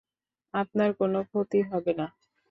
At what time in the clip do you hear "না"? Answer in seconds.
1.99-2.05